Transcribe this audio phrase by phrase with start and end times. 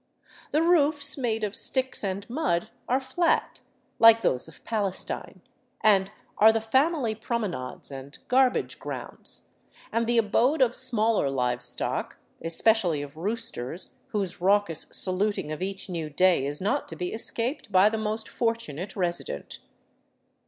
[0.51, 3.61] The roofs, made of sticks and mud, are flat,
[3.99, 5.43] like those of Palestine,
[5.81, 9.49] and are the family prome nades and garbage grounds,
[9.91, 15.61] and the abode of smaller live stock, espe cially of roosters, whose raucous saluting of
[15.61, 19.59] each new day is not to be escaped by the most fortunate resident.